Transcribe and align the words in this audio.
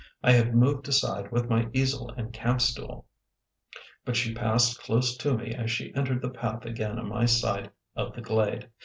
I 0.23 0.31
had 0.31 0.55
moved 0.55 0.87
aside 0.87 1.31
with 1.31 1.47
my 1.47 1.69
easel 1.73 2.09
and 2.17 2.33
camp 2.33 2.59
stool, 2.61 3.05
but 4.03 4.15
she 4.15 4.33
passed 4.33 4.81
close 4.81 5.15
to 5.17 5.37
me 5.37 5.53
as 5.53 5.69
she 5.69 5.93
entered 5.93 6.23
the 6.23 6.31
path 6.31 6.65
again 6.65 6.97
on 6.97 7.07
my 7.07 7.25
side 7.27 7.69
of 7.95 8.15
the 8.15 8.21
glade. 8.23 8.67